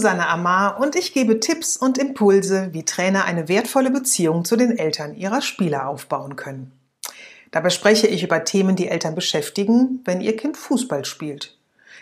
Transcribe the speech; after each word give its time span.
Susanne 0.00 0.28
Amar 0.28 0.80
und 0.80 0.96
ich 0.96 1.12
gebe 1.12 1.40
Tipps 1.40 1.76
und 1.76 1.98
Impulse, 1.98 2.70
wie 2.72 2.86
Trainer 2.86 3.26
eine 3.26 3.48
wertvolle 3.48 3.90
Beziehung 3.90 4.46
zu 4.46 4.56
den 4.56 4.78
Eltern 4.78 5.14
ihrer 5.14 5.42
Spieler 5.42 5.88
aufbauen 5.88 6.36
können. 6.36 6.72
Dabei 7.50 7.68
spreche 7.68 8.06
ich 8.06 8.22
über 8.22 8.42
Themen, 8.44 8.76
die 8.76 8.88
Eltern 8.88 9.14
beschäftigen, 9.14 10.00
wenn 10.06 10.22
ihr 10.22 10.38
Kind 10.38 10.56
Fußball 10.56 11.04
spielt. 11.04 11.54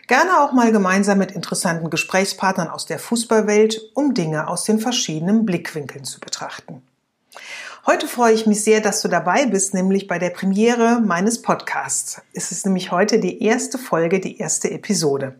Gerne 0.07 0.39
auch 0.39 0.53
mal 0.53 0.71
gemeinsam 0.71 1.19
mit 1.19 1.33
interessanten 1.33 1.91
Gesprächspartnern 1.91 2.69
aus 2.69 2.87
der 2.87 3.01
Fußballwelt, 3.01 3.81
um 3.95 4.15
Dinge 4.15 4.47
aus 4.47 4.63
den 4.63 4.79
verschiedenen 4.79 5.45
Blickwinkeln 5.45 6.05
zu 6.05 6.21
betrachten. 6.21 6.83
Heute 7.85 8.07
freue 8.07 8.33
ich 8.33 8.47
mich 8.47 8.63
sehr, 8.63 8.81
dass 8.81 9.03
du 9.03 9.09
dabei 9.09 9.47
bist, 9.47 9.75
nämlich 9.75 10.07
bei 10.07 10.21
der 10.21 10.31
Premiere 10.31 11.01
meines 11.01 11.43
Podcasts. 11.43 12.23
Es 12.33 12.53
ist 12.53 12.65
nämlich 12.65 12.93
heute 12.93 13.19
die 13.19 13.43
erste 13.43 13.77
Folge, 13.77 14.21
die 14.21 14.39
erste 14.39 14.71
Episode. 14.71 15.35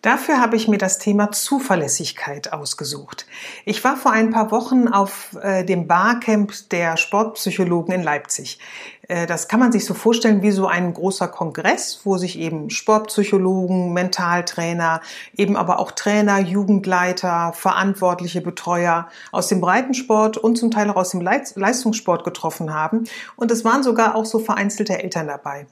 Dafür 0.00 0.40
habe 0.40 0.54
ich 0.54 0.68
mir 0.68 0.78
das 0.78 1.00
Thema 1.00 1.32
Zuverlässigkeit 1.32 2.52
ausgesucht. 2.52 3.26
Ich 3.64 3.82
war 3.82 3.96
vor 3.96 4.12
ein 4.12 4.30
paar 4.30 4.52
Wochen 4.52 4.86
auf 4.86 5.36
äh, 5.42 5.64
dem 5.64 5.88
Barcamp 5.88 6.52
der 6.70 6.96
Sportpsychologen 6.96 7.92
in 7.92 8.04
Leipzig. 8.04 8.60
Äh, 9.08 9.26
das 9.26 9.48
kann 9.48 9.58
man 9.58 9.72
sich 9.72 9.84
so 9.84 9.94
vorstellen 9.94 10.40
wie 10.40 10.52
so 10.52 10.68
ein 10.68 10.94
großer 10.94 11.26
Kongress, 11.26 12.02
wo 12.04 12.16
sich 12.16 12.38
eben 12.38 12.70
Sportpsychologen, 12.70 13.92
Mentaltrainer, 13.92 15.00
eben 15.36 15.56
aber 15.56 15.80
auch 15.80 15.90
Trainer, 15.90 16.38
Jugendleiter, 16.38 17.52
verantwortliche 17.52 18.40
Betreuer 18.40 19.08
aus 19.32 19.48
dem 19.48 19.60
Breitensport 19.60 20.36
und 20.36 20.56
zum 20.56 20.70
Teil 20.70 20.90
auch 20.90 20.96
aus 20.96 21.10
dem 21.10 21.22
Leistungssport 21.22 22.22
getroffen 22.22 22.72
haben. 22.72 23.02
Und 23.34 23.50
es 23.50 23.64
waren 23.64 23.82
sogar 23.82 24.14
auch 24.14 24.26
so 24.26 24.38
vereinzelte 24.38 25.02
Eltern 25.02 25.26
dabei. 25.26 25.66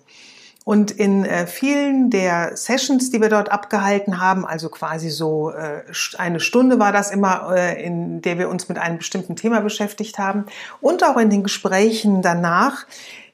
Und 0.67 0.91
in 0.91 1.25
äh, 1.25 1.47
vielen 1.47 2.11
der 2.11 2.57
Sessions, 2.57 3.13
die 3.13 3.21
wir 3.21 3.29
dort 3.29 3.53
abgehalten 3.53 4.21
haben, 4.21 4.45
also 4.45 4.69
quasi 4.69 5.11
so 5.11 5.53
äh, 5.53 5.85
eine 6.19 6.41
Stunde 6.41 6.81
war 6.81 6.91
das 6.91 7.13
immer, 7.13 7.55
äh, 7.55 7.81
in 7.81 8.21
der 8.21 8.37
wir 8.37 8.49
uns 8.49 8.69
mit 8.69 8.77
einem 8.77 8.99
bestimmten 8.99 9.37
Thema 9.37 9.61
beschäftigt 9.61 10.19
haben, 10.19 10.47
und 10.81 11.05
auch 11.05 11.19
in 11.19 11.31
den 11.31 11.45
Gesprächen 11.45 12.21
danach, 12.21 12.85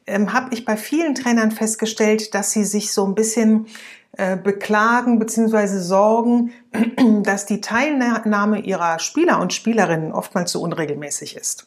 ähm, 0.06 0.34
habe 0.34 0.52
ich 0.52 0.66
bei 0.66 0.76
vielen 0.76 1.14
Trainern 1.14 1.52
festgestellt, 1.52 2.34
dass 2.34 2.50
sie 2.50 2.64
sich 2.64 2.92
so 2.92 3.06
ein 3.06 3.14
bisschen 3.14 3.66
äh, 4.18 4.36
beklagen 4.36 5.18
bzw. 5.18 5.78
sorgen, 5.78 6.52
dass 7.22 7.46
die 7.46 7.62
Teilnahme 7.62 8.60
ihrer 8.60 8.98
Spieler 8.98 9.40
und 9.40 9.54
Spielerinnen 9.54 10.12
oftmals 10.12 10.52
so 10.52 10.60
unregelmäßig 10.60 11.36
ist. 11.38 11.66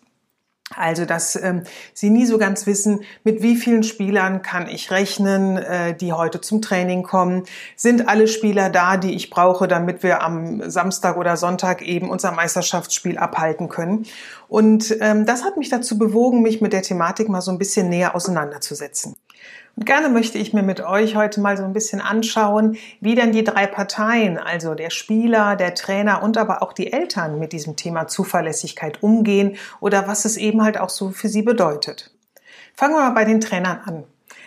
Also, 0.75 1.05
dass 1.05 1.35
ähm, 1.35 1.63
sie 1.93 2.09
nie 2.09 2.25
so 2.25 2.37
ganz 2.37 2.65
wissen, 2.65 3.01
mit 3.23 3.41
wie 3.41 3.55
vielen 3.55 3.83
Spielern 3.83 4.41
kann 4.41 4.67
ich 4.67 4.91
rechnen, 4.91 5.57
äh, 5.57 5.95
die 5.95 6.13
heute 6.13 6.41
zum 6.41 6.61
Training 6.61 7.03
kommen. 7.03 7.43
Sind 7.75 8.07
alle 8.07 8.27
Spieler 8.27 8.69
da, 8.69 8.97
die 8.97 9.15
ich 9.15 9.29
brauche, 9.29 9.67
damit 9.67 10.03
wir 10.03 10.21
am 10.21 10.69
Samstag 10.69 11.17
oder 11.17 11.37
Sonntag 11.37 11.81
eben 11.81 12.09
unser 12.09 12.31
Meisterschaftsspiel 12.31 13.17
abhalten 13.17 13.69
können? 13.69 14.05
Und 14.47 14.95
ähm, 15.01 15.25
das 15.25 15.43
hat 15.43 15.57
mich 15.57 15.69
dazu 15.69 15.97
bewogen, 15.97 16.41
mich 16.41 16.61
mit 16.61 16.73
der 16.73 16.81
Thematik 16.81 17.29
mal 17.29 17.41
so 17.41 17.51
ein 17.51 17.57
bisschen 17.57 17.89
näher 17.89 18.15
auseinanderzusetzen. 18.15 19.15
Und 19.75 19.85
gerne 19.85 20.07
möchte 20.07 20.37
ich 20.37 20.53
mir 20.53 20.63
mit 20.63 20.79
euch 20.79 21.15
heute 21.15 21.41
mal 21.41 21.57
so 21.57 21.63
ein 21.63 21.73
bisschen 21.73 21.99
anschauen, 21.99 22.77
wie 23.01 23.15
denn 23.15 23.33
die 23.33 23.43
drei 23.43 23.67
Parteien, 23.67 24.37
also 24.37 24.73
der 24.73 24.89
Spieler, 24.89 25.57
der 25.57 25.75
Trainer 25.75 26.23
und 26.23 26.37
aber 26.37 26.61
auch 26.61 26.71
die 26.71 26.93
Eltern 26.93 27.39
mit 27.39 27.51
diesem 27.51 27.75
Thema 27.75 28.07
Zuverlässigkeit 28.07 29.03
umgehen 29.03 29.57
oder 29.81 30.07
was 30.07 30.23
es 30.23 30.37
eben 30.37 30.63
halt 30.63 30.79
auch 30.79 30.89
so 30.89 31.09
für 31.09 31.27
sie 31.27 31.41
bedeutet. 31.41 32.11
Fangen 32.73 32.93
wir 32.93 33.01
mal 33.01 33.11
bei 33.11 33.25
den 33.25 33.41
Trainern 33.41 33.81
an. 33.85 34.03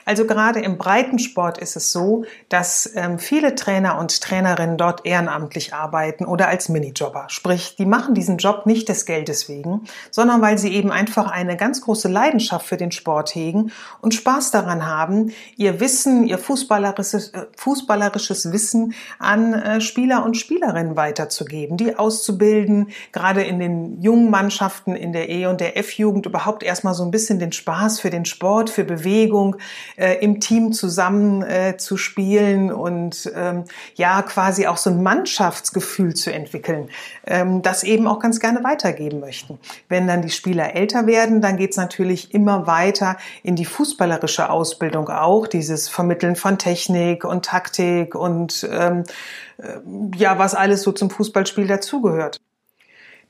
Also 0.08 0.24
gerade 0.24 0.60
im 0.60 0.78
Breitensport 0.78 1.58
ist 1.58 1.76
es 1.76 1.92
so, 1.92 2.24
dass 2.48 2.90
ähm, 2.94 3.18
viele 3.18 3.54
Trainer 3.54 3.98
und 3.98 4.22
Trainerinnen 4.22 4.78
dort 4.78 5.04
ehrenamtlich 5.04 5.74
arbeiten 5.74 6.24
oder 6.24 6.48
als 6.48 6.70
Minijobber. 6.70 7.26
Sprich, 7.28 7.76
die 7.76 7.84
machen 7.84 8.14
diesen 8.14 8.38
Job 8.38 8.64
nicht 8.64 8.88
des 8.88 9.04
Geldes 9.04 9.50
wegen, 9.50 9.82
sondern 10.10 10.40
weil 10.40 10.56
sie 10.56 10.72
eben 10.72 10.90
einfach 10.90 11.30
eine 11.30 11.58
ganz 11.58 11.82
große 11.82 12.08
Leidenschaft 12.08 12.66
für 12.66 12.78
den 12.78 12.90
Sport 12.90 13.34
hegen 13.34 13.70
und 14.00 14.14
Spaß 14.14 14.50
daran 14.50 14.86
haben, 14.86 15.30
ihr 15.58 15.78
Wissen, 15.78 16.26
ihr 16.26 16.38
fußballerisches, 16.38 17.34
äh, 17.34 17.44
fußballerisches 17.58 18.50
Wissen 18.50 18.94
an 19.18 19.52
äh, 19.52 19.82
Spieler 19.82 20.24
und 20.24 20.38
Spielerinnen 20.38 20.96
weiterzugeben, 20.96 21.76
die 21.76 21.96
auszubilden, 21.96 22.88
gerade 23.12 23.42
in 23.42 23.58
den 23.58 24.00
jungen 24.00 24.30
Mannschaften 24.30 24.96
in 24.96 25.12
der 25.12 25.28
E- 25.28 25.44
und 25.44 25.60
der 25.60 25.76
F-Jugend 25.76 26.24
überhaupt 26.24 26.62
erstmal 26.62 26.94
so 26.94 27.04
ein 27.04 27.10
bisschen 27.10 27.38
den 27.38 27.52
Spaß 27.52 28.00
für 28.00 28.08
den 28.08 28.24
Sport, 28.24 28.70
für 28.70 28.84
Bewegung, 28.84 29.56
äh, 29.98 30.14
im 30.20 30.40
Team 30.40 30.72
zusammen 30.72 31.42
äh, 31.42 31.76
zu 31.76 31.96
spielen 31.96 32.72
und 32.72 33.30
ähm, 33.34 33.64
ja 33.94 34.22
quasi 34.22 34.66
auch 34.66 34.76
so 34.76 34.90
ein 34.90 35.02
Mannschaftsgefühl 35.02 36.14
zu 36.14 36.32
entwickeln, 36.32 36.88
ähm, 37.26 37.62
das 37.62 37.82
eben 37.82 38.06
auch 38.06 38.20
ganz 38.20 38.40
gerne 38.40 38.62
weitergeben 38.64 39.20
möchten. 39.20 39.58
Wenn 39.88 40.06
dann 40.06 40.22
die 40.22 40.30
Spieler 40.30 40.74
älter 40.74 41.06
werden, 41.06 41.40
dann 41.40 41.56
geht 41.56 41.72
es 41.72 41.76
natürlich 41.76 42.32
immer 42.32 42.66
weiter 42.66 43.16
in 43.42 43.56
die 43.56 43.64
fußballerische 43.64 44.50
Ausbildung 44.50 45.08
auch, 45.08 45.46
dieses 45.46 45.88
Vermitteln 45.88 46.36
von 46.36 46.58
Technik 46.58 47.24
und 47.24 47.44
Taktik 47.44 48.14
und 48.14 48.68
ähm, 48.70 49.04
äh, 49.58 49.78
ja, 50.16 50.38
was 50.38 50.54
alles 50.54 50.82
so 50.82 50.92
zum 50.92 51.10
Fußballspiel 51.10 51.66
dazugehört. 51.66 52.38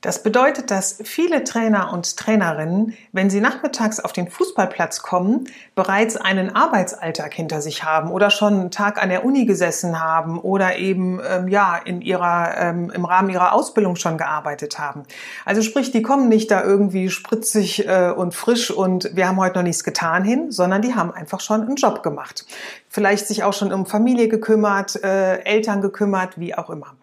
Das 0.01 0.23
bedeutet, 0.23 0.71
dass 0.71 1.01
viele 1.03 1.43
Trainer 1.43 1.91
und 1.91 2.15
Trainerinnen, 2.15 2.95
wenn 3.11 3.29
sie 3.29 3.41
nachmittags 3.41 3.99
auf 3.99 4.13
den 4.13 4.29
Fußballplatz 4.29 5.01
kommen, 5.01 5.49
bereits 5.75 6.15
einen 6.15 6.55
Arbeitsalltag 6.55 7.33
hinter 7.33 7.61
sich 7.61 7.83
haben 7.83 8.09
oder 8.09 8.29
schon 8.29 8.53
einen 8.53 8.71
Tag 8.71 9.01
an 9.01 9.09
der 9.09 9.25
Uni 9.25 9.45
gesessen 9.45 9.99
haben 9.99 10.39
oder 10.39 10.77
eben 10.77 11.19
ähm, 11.27 11.49
ja 11.49 11.75
in 11.75 11.99
ihrer 11.99 12.55
ähm, 12.57 12.89
im 12.91 13.03
Rahmen 13.03 13.29
ihrer 13.29 13.51
Ausbildung 13.51 13.97
schon 13.97 14.17
gearbeitet 14.17 14.79
haben. 14.79 15.03
Also 15.43 15.61
sprich, 15.61 15.91
die 15.91 16.01
kommen 16.01 16.29
nicht 16.29 16.49
da 16.49 16.63
irgendwie 16.63 17.09
spritzig 17.09 17.85
äh, 17.85 18.13
und 18.15 18.33
frisch 18.33 18.71
und 18.71 19.13
wir 19.15 19.27
haben 19.27 19.37
heute 19.37 19.57
noch 19.57 19.63
nichts 19.63 19.83
getan 19.83 20.23
hin, 20.23 20.49
sondern 20.49 20.81
die 20.81 20.95
haben 20.95 21.11
einfach 21.11 21.41
schon 21.41 21.61
einen 21.61 21.75
Job 21.75 22.03
gemacht. 22.03 22.45
Vielleicht 22.87 23.27
sich 23.27 23.43
auch 23.43 23.53
schon 23.53 23.73
um 23.73 23.85
Familie 23.85 24.29
gekümmert, 24.29 25.03
äh, 25.03 25.39
Eltern 25.39 25.81
gekümmert, 25.81 26.39
wie 26.39 26.55
auch 26.55 26.69
immer. 26.69 26.95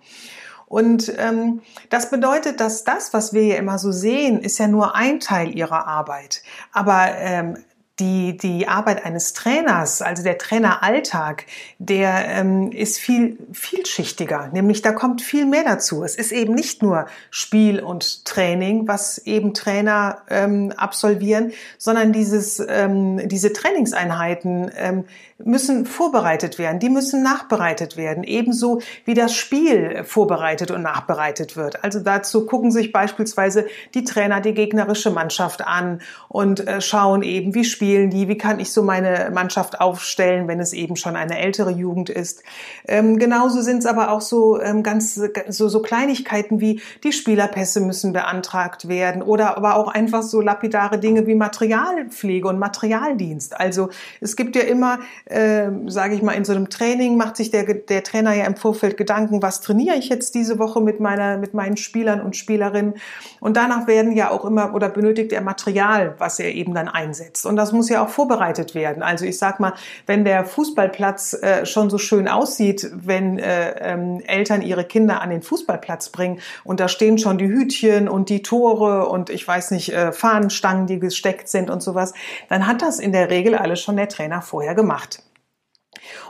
Und 0.67 1.13
ähm, 1.17 1.63
das 1.91 2.11
bedeutet, 2.11 2.61
dass 2.61 2.85
das, 2.85 3.15
was 3.15 3.33
wir 3.33 3.45
ja 3.45 3.57
immer 3.57 3.79
so 3.79 3.93
sehen, 3.93 4.41
ist 4.41 4.59
ja 4.59 4.67
nur 4.67 4.97
ein 4.97 5.21
Teil 5.21 5.57
ihrer 5.57 5.87
Arbeit. 5.87 6.43
Aber 6.73 7.09
ähm, 7.17 7.59
die, 7.99 8.37
die 8.37 8.69
Arbeit 8.69 9.05
eines 9.05 9.33
Trainers, 9.33 10.03
also 10.03 10.23
der 10.23 10.37
Traineralltag, 10.37 11.47
der 11.79 12.27
ähm, 12.29 12.71
ist 12.71 12.99
viel 12.99 13.39
vielschichtiger, 13.53 14.51
nämlich 14.53 14.83
da 14.83 14.93
kommt 14.93 15.23
viel 15.23 15.47
mehr 15.47 15.65
dazu. 15.65 16.05
Es 16.05 16.17
ist 16.17 16.31
eben 16.31 16.55
nicht 16.55 16.83
nur 16.83 17.07
Spiel 17.31 17.81
und 17.81 18.27
Training, 18.27 18.87
was 18.87 19.19
eben 19.19 19.55
Trainer 19.55 20.19
ähm, 20.29 20.73
absolvieren, 20.77 21.53
sondern 21.79 22.13
dieses, 22.13 22.63
ähm, 22.69 23.29
diese 23.29 23.53
Trainingseinheiten 23.55 24.71
ähm, 24.77 25.05
müssen 25.39 25.85
vorbereitet 25.85 26.59
werden, 26.59 26.79
die 26.79 26.89
müssen 26.89 27.23
nachbereitet 27.23 27.97
werden, 27.97 28.25
ebenso 28.25 28.81
wie 29.05 29.15
das 29.15 29.35
Spiel 29.35 30.03
vorbereitet 30.05 30.71
und 30.71 30.83
nachbereitet 30.83 31.57
wird. 31.57 31.85
Also 31.85 32.01
dazu 32.01 32.47
gucken 32.47 32.71
sich 32.71 32.91
beispielsweise 32.91 33.67
die 33.95 34.05
Trainer 34.05 34.41
die 34.41 34.55
gegnerische 34.55 35.11
Mannschaft 35.11 35.67
an 35.67 36.01
und 36.29 36.67
äh, 36.67 36.81
schauen 36.81 37.23
eben, 37.23 37.55
wie 37.55 37.65
spielen 37.87 38.11
die, 38.11 38.27
wie 38.27 38.37
kann 38.37 38.59
ich 38.59 38.73
so 38.73 38.83
meine 38.83 39.31
Mannschaft 39.33 39.81
aufstellen, 39.81 40.49
wenn 40.49 40.59
es 40.59 40.73
eben 40.73 40.97
schon 40.97 41.15
eine 41.15 41.39
ältere 41.39 41.71
Jugend 41.71 42.11
ist. 42.11 42.43
Ähm, 42.89 43.17
genauso 43.17 43.61
sind 43.61 43.79
es 43.79 43.87
aber 43.87 44.11
auch 44.11 44.21
so 44.21 44.61
ähm, 44.61 44.83
ganz 44.83 45.15
so, 45.15 45.69
so 45.69 45.83
Kleinigkeiten 45.83 46.61
wie 46.61 46.81
die 47.05 47.13
Spielerpässe 47.13 47.81
müssen 47.81 48.13
beantragt 48.13 48.89
werden 48.89 49.23
oder 49.23 49.57
aber 49.57 49.77
auch 49.77 49.87
einfach 49.87 50.25
so 50.25 50.41
lapidare 50.41 50.99
Dinge 50.99 51.29
wie 51.29 51.37
Materialpflege 51.37 52.49
und 52.49 52.59
Materialdienst. 52.59 53.57
Also 53.57 53.91
es 54.21 54.35
gibt 54.35 54.57
ja 54.57 54.63
immer 54.63 54.99
äh, 55.27 55.71
sage 55.87 56.17
ich 56.17 56.23
mal, 56.23 56.33
in 56.33 56.45
so 56.45 56.55
einem 56.55 56.71
Training 56.71 57.17
macht 57.17 57.37
sich 57.37 57.53
der, 57.53 57.73
der 57.73 58.03
Trainer 58.03 58.33
ja 58.33 58.47
im 58.47 58.57
Vorfeld 58.57 58.97
Gedanken, 58.97 59.43
was 59.43 59.61
trainiere 59.61 59.95
ich 59.95 60.09
jetzt 60.09 60.35
diese 60.35 60.59
Woche 60.59 60.81
mit 60.81 60.99
meiner, 60.99 61.37
mit 61.37 61.55
meinen 61.55 61.77
Spielern 61.77 62.21
und 62.21 62.35
Spielerinnen. 62.35 62.95
Und 63.39 63.57
danach 63.57 63.87
werden 63.87 64.11
ja 64.17 64.31
auch 64.31 64.45
immer 64.45 64.75
oder 64.75 64.89
benötigt 64.89 65.33
er 65.33 65.41
Material, 65.41 66.17
was 66.19 66.41
er 66.41 66.53
eben 66.53 66.75
dann 66.75 66.89
einsetzt. 66.89 67.47
Und 67.47 67.55
das 67.55 67.76
muss 67.77 67.89
ja 67.89 68.05
auch 68.05 68.09
vorbereitet 68.09 68.75
werden. 68.75 69.03
Also 69.03 69.25
ich 69.25 69.39
sag 69.39 69.61
mal, 69.61 69.75
wenn 70.07 70.25
der 70.25 70.45
Fußballplatz 70.45 71.35
äh, 71.35 71.67
schon 71.67 71.91
so 71.91 71.99
schön 71.99 72.29
aussieht, 72.29 72.91
wenn 72.95 73.39
äh, 73.39 73.75
ähm, 73.81 74.21
Eltern 74.27 74.63
ihre 74.63 74.85
Kinder 74.85 75.21
an 75.21 75.31
den 75.31 75.43
Fußballplatz 75.43 76.09
bringen 76.11 76.41
und 76.65 76.81
da 76.81 76.89
stehen 76.89 77.19
schon 77.19 77.39
die 77.39 77.49
Hütchen 77.49 78.09
und 78.09 78.29
die 78.29 78.43
Tore 78.43 79.09
und 79.09 79.31
ich 79.31 79.47
weiß 79.47 79.71
nicht, 79.71 79.93
äh, 79.93 80.13
Fahnenstangen, 80.13 80.87
die 80.87 80.99
gesteckt 80.99 81.49
sind 81.49 81.71
und 81.71 81.83
sowas, 81.83 82.15
dann 82.49 82.67
hat 82.67 82.83
das 82.83 82.99
in 82.99 83.13
der 83.13 83.31
Regel 83.31 83.55
alles 83.55 83.81
schon 83.81 83.97
der 83.97 84.09
Trainer 84.09 84.43
vorher 84.43 84.75
gemacht. 84.75 85.26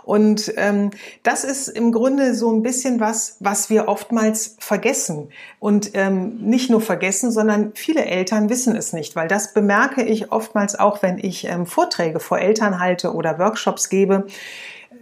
Und 0.05 0.53
ähm, 0.57 0.91
das 1.23 1.45
ist 1.45 1.69
im 1.69 1.93
Grunde 1.93 2.35
so 2.35 2.53
ein 2.53 2.63
bisschen 2.63 3.01
was, 3.01 3.37
was 3.41 3.71
wir 3.71 3.89
oftmals 3.89 4.57
vergessen. 4.59 5.29
Und 5.59 5.91
ähm, 5.95 6.39
nicht 6.41 6.71
nur 6.71 6.81
vergessen, 6.81 7.31
sondern 7.31 7.73
viele 7.75 8.05
Eltern 8.05 8.49
wissen 8.49 8.77
es 8.77 8.93
nicht, 8.93 9.17
weil 9.17 9.29
das 9.29 9.55
bemerke 9.55 10.03
ich 10.03 10.33
oftmals 10.33 10.79
auch, 10.79 11.03
wenn 11.03 11.19
ich 11.19 11.47
ähm, 11.47 11.67
Vorträge 11.67 12.21
vor 12.21 12.39
Eltern 12.39 12.79
halte 12.79 13.15
oder 13.15 13.39
Workshops 13.39 13.89
gebe 13.89 14.27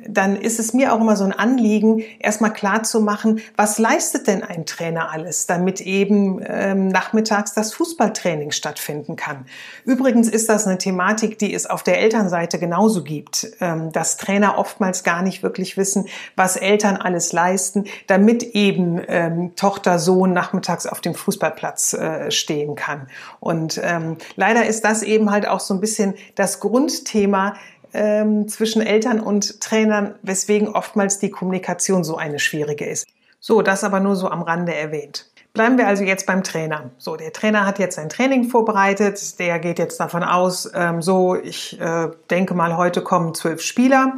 dann 0.08 0.36
ist 0.36 0.58
es 0.58 0.72
mir 0.72 0.92
auch 0.92 1.00
immer 1.00 1.16
so 1.16 1.24
ein 1.24 1.32
Anliegen, 1.32 2.02
erstmal 2.18 2.52
klar 2.52 2.82
zu 2.82 3.00
machen, 3.00 3.40
was 3.56 3.78
leistet 3.78 4.26
denn 4.26 4.42
ein 4.42 4.66
Trainer 4.66 5.10
alles, 5.10 5.46
damit 5.46 5.80
eben 5.80 6.40
ähm, 6.46 6.88
nachmittags 6.88 7.54
das 7.54 7.72
Fußballtraining 7.74 8.50
stattfinden 8.50 9.16
kann. 9.16 9.46
Übrigens 9.84 10.28
ist 10.28 10.48
das 10.48 10.66
eine 10.66 10.78
Thematik, 10.78 11.38
die 11.38 11.54
es 11.54 11.66
auf 11.66 11.82
der 11.82 12.00
Elternseite 12.00 12.58
genauso 12.58 13.02
gibt, 13.02 13.48
ähm, 13.60 13.92
dass 13.92 14.16
Trainer 14.16 14.58
oftmals 14.58 15.04
gar 15.04 15.22
nicht 15.22 15.42
wirklich 15.42 15.76
wissen, 15.76 16.06
was 16.36 16.56
Eltern 16.56 16.96
alles 16.96 17.32
leisten, 17.32 17.84
damit 18.06 18.42
eben 18.42 19.00
ähm, 19.08 19.52
Tochter, 19.56 19.98
Sohn 19.98 20.32
nachmittags 20.32 20.86
auf 20.86 21.00
dem 21.00 21.14
Fußballplatz 21.14 21.94
äh, 21.94 22.30
stehen 22.30 22.74
kann. 22.74 23.08
Und 23.40 23.80
ähm, 23.82 24.16
leider 24.36 24.66
ist 24.66 24.84
das 24.84 25.02
eben 25.02 25.30
halt 25.30 25.46
auch 25.46 25.60
so 25.60 25.74
ein 25.74 25.80
bisschen 25.80 26.14
das 26.34 26.60
Grundthema, 26.60 27.54
ähm, 27.94 28.48
zwischen 28.48 28.82
Eltern 28.82 29.20
und 29.20 29.60
Trainern, 29.60 30.14
weswegen 30.22 30.68
oftmals 30.68 31.18
die 31.18 31.30
Kommunikation 31.30 32.04
so 32.04 32.16
eine 32.16 32.38
schwierige 32.38 32.84
ist. 32.84 33.06
So, 33.40 33.62
das 33.62 33.84
aber 33.84 34.00
nur 34.00 34.16
so 34.16 34.28
am 34.28 34.42
Rande 34.42 34.74
erwähnt. 34.74 35.30
Bleiben 35.52 35.78
wir 35.78 35.86
also 35.86 36.02
jetzt 36.02 36.26
beim 36.26 36.42
Trainer. 36.42 36.90
So, 36.98 37.14
der 37.14 37.32
Trainer 37.32 37.64
hat 37.64 37.78
jetzt 37.78 37.94
sein 37.94 38.08
Training 38.08 38.44
vorbereitet. 38.48 39.38
Der 39.38 39.60
geht 39.60 39.78
jetzt 39.78 40.00
davon 40.00 40.24
aus, 40.24 40.68
ähm, 40.74 41.00
so, 41.00 41.36
ich 41.36 41.80
äh, 41.80 42.08
denke 42.28 42.54
mal, 42.54 42.76
heute 42.76 43.02
kommen 43.02 43.34
zwölf 43.34 43.62
Spieler. 43.62 44.16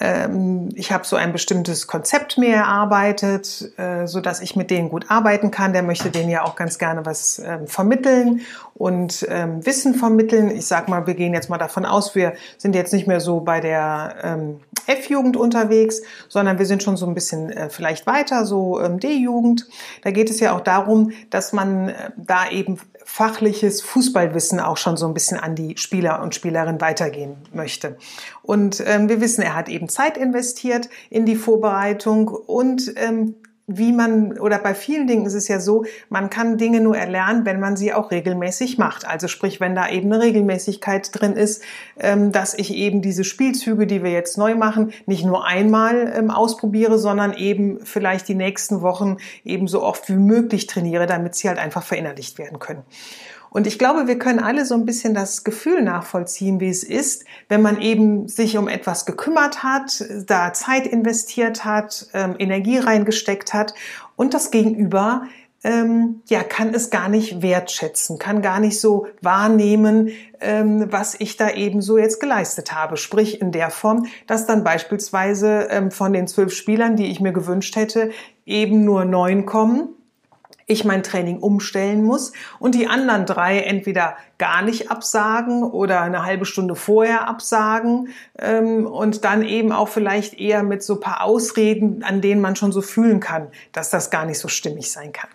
Ähm, 0.00 0.70
ich 0.74 0.92
habe 0.92 1.04
so 1.04 1.16
ein 1.16 1.32
bestimmtes 1.32 1.86
Konzept 1.86 2.38
mir 2.38 2.54
erarbeitet, 2.54 3.72
äh, 3.76 4.06
so 4.06 4.20
dass 4.20 4.40
ich 4.40 4.56
mit 4.56 4.70
denen 4.70 4.88
gut 4.88 5.10
arbeiten 5.10 5.50
kann. 5.50 5.72
Der 5.72 5.82
möchte 5.82 6.10
denen 6.10 6.30
ja 6.30 6.44
auch 6.44 6.56
ganz 6.56 6.78
gerne 6.78 7.04
was 7.04 7.38
ähm, 7.38 7.66
vermitteln 7.66 8.40
und 8.74 9.26
ähm, 9.28 9.64
Wissen 9.64 9.94
vermitteln. 9.94 10.50
Ich 10.50 10.66
sag 10.66 10.88
mal, 10.88 11.06
wir 11.06 11.14
gehen 11.14 11.34
jetzt 11.34 11.50
mal 11.50 11.58
davon 11.58 11.84
aus, 11.84 12.14
wir 12.14 12.34
sind 12.58 12.74
jetzt 12.74 12.92
nicht 12.92 13.06
mehr 13.06 13.20
so 13.20 13.40
bei 13.40 13.60
der 13.60 14.38
F-Jugend 14.86 15.36
unterwegs, 15.36 16.00
sondern 16.28 16.58
wir 16.58 16.66
sind 16.66 16.82
schon 16.82 16.96
so 16.96 17.06
ein 17.06 17.14
bisschen 17.14 17.50
äh, 17.50 17.70
vielleicht 17.70 18.06
weiter, 18.06 18.46
so 18.46 18.78
D-Jugend. 18.78 19.66
Da 20.02 20.10
geht 20.10 20.30
es 20.30 20.40
ja 20.40 20.54
auch 20.54 20.60
darum, 20.60 21.12
dass 21.30 21.52
man 21.52 21.88
äh, 21.88 22.10
da 22.16 22.48
eben 22.50 22.78
fachliches 23.08 23.82
Fußballwissen 23.82 24.58
auch 24.58 24.76
schon 24.76 24.96
so 24.96 25.06
ein 25.06 25.14
bisschen 25.14 25.38
an 25.38 25.54
die 25.54 25.76
Spieler 25.78 26.20
und 26.22 26.34
Spielerinnen 26.34 26.80
weitergehen 26.80 27.36
möchte. 27.54 27.96
Und 28.42 28.82
ähm, 28.84 29.08
wir 29.08 29.20
wissen, 29.20 29.42
er 29.42 29.54
hat 29.54 29.68
eben 29.68 29.88
Zeit 29.88 30.18
investiert 30.18 30.90
in 31.08 31.24
die 31.24 31.36
Vorbereitung 31.36 32.28
und 32.28 32.92
ähm, 32.96 33.36
wie 33.66 33.92
man, 33.92 34.38
oder 34.38 34.58
bei 34.58 34.74
vielen 34.74 35.06
Dingen 35.08 35.26
ist 35.26 35.34
es 35.34 35.48
ja 35.48 35.58
so, 35.58 35.84
man 36.08 36.30
kann 36.30 36.56
Dinge 36.56 36.80
nur 36.80 36.96
erlernen, 36.96 37.44
wenn 37.44 37.58
man 37.58 37.76
sie 37.76 37.92
auch 37.92 38.12
regelmäßig 38.12 38.78
macht. 38.78 39.06
Also 39.06 39.26
sprich, 39.26 39.60
wenn 39.60 39.74
da 39.74 39.88
eben 39.88 40.12
eine 40.12 40.22
Regelmäßigkeit 40.22 41.08
drin 41.12 41.32
ist, 41.32 41.62
ähm, 41.98 42.30
dass 42.30 42.54
ich 42.54 42.72
eben 42.74 43.02
diese 43.02 43.24
Spielzüge, 43.24 43.86
die 43.86 44.04
wir 44.04 44.12
jetzt 44.12 44.38
neu 44.38 44.54
machen, 44.54 44.92
nicht 45.06 45.24
nur 45.24 45.44
einmal 45.44 46.12
ähm, 46.16 46.30
ausprobiere, 46.30 46.98
sondern 46.98 47.32
eben 47.32 47.80
vielleicht 47.84 48.28
die 48.28 48.36
nächsten 48.36 48.82
Wochen 48.82 49.16
eben 49.44 49.66
so 49.66 49.82
oft 49.82 50.08
wie 50.08 50.16
möglich 50.16 50.68
trainiere, 50.68 51.06
damit 51.06 51.34
sie 51.34 51.48
halt 51.48 51.58
einfach 51.58 51.82
verinnerlicht 51.82 52.38
werden 52.38 52.60
können. 52.60 52.82
Und 53.56 53.66
ich 53.66 53.78
glaube, 53.78 54.06
wir 54.06 54.18
können 54.18 54.38
alle 54.38 54.66
so 54.66 54.74
ein 54.74 54.84
bisschen 54.84 55.14
das 55.14 55.42
Gefühl 55.42 55.80
nachvollziehen, 55.80 56.60
wie 56.60 56.68
es 56.68 56.84
ist, 56.84 57.24
wenn 57.48 57.62
man 57.62 57.80
eben 57.80 58.28
sich 58.28 58.58
um 58.58 58.68
etwas 58.68 59.06
gekümmert 59.06 59.62
hat, 59.62 60.04
da 60.26 60.52
Zeit 60.52 60.86
investiert 60.86 61.64
hat, 61.64 62.06
ähm, 62.12 62.34
Energie 62.38 62.76
reingesteckt 62.76 63.54
hat 63.54 63.72
und 64.14 64.34
das 64.34 64.50
Gegenüber 64.50 65.22
ähm, 65.64 66.20
ja, 66.28 66.42
kann 66.42 66.74
es 66.74 66.90
gar 66.90 67.08
nicht 67.08 67.40
wertschätzen, 67.40 68.18
kann 68.18 68.42
gar 68.42 68.60
nicht 68.60 68.78
so 68.78 69.06
wahrnehmen, 69.22 70.10
ähm, 70.38 70.92
was 70.92 71.18
ich 71.18 71.38
da 71.38 71.48
eben 71.48 71.80
so 71.80 71.96
jetzt 71.96 72.20
geleistet 72.20 72.74
habe. 72.74 72.98
Sprich 72.98 73.40
in 73.40 73.52
der 73.52 73.70
Form, 73.70 74.04
dass 74.26 74.44
dann 74.44 74.64
beispielsweise 74.64 75.68
ähm, 75.70 75.90
von 75.90 76.12
den 76.12 76.26
zwölf 76.26 76.52
Spielern, 76.52 76.96
die 76.96 77.06
ich 77.06 77.20
mir 77.20 77.32
gewünscht 77.32 77.74
hätte, 77.74 78.10
eben 78.44 78.84
nur 78.84 79.06
neun 79.06 79.46
kommen 79.46 79.95
ich 80.66 80.84
mein 80.84 81.02
Training 81.02 81.38
umstellen 81.38 82.02
muss 82.02 82.32
und 82.58 82.74
die 82.74 82.88
anderen 82.88 83.24
drei 83.24 83.60
entweder 83.60 84.16
gar 84.38 84.62
nicht 84.62 84.90
absagen 84.90 85.62
oder 85.62 86.02
eine 86.02 86.24
halbe 86.24 86.44
Stunde 86.44 86.74
vorher 86.74 87.28
absagen 87.28 88.08
ähm, 88.38 88.86
und 88.86 89.24
dann 89.24 89.42
eben 89.42 89.72
auch 89.72 89.88
vielleicht 89.88 90.34
eher 90.34 90.62
mit 90.64 90.82
so 90.82 90.98
paar 90.98 91.22
Ausreden, 91.22 92.02
an 92.02 92.20
denen 92.20 92.40
man 92.40 92.56
schon 92.56 92.72
so 92.72 92.82
fühlen 92.82 93.20
kann, 93.20 93.48
dass 93.72 93.90
das 93.90 94.10
gar 94.10 94.26
nicht 94.26 94.38
so 94.38 94.48
stimmig 94.48 94.90
sein 94.90 95.12
kann 95.12 95.30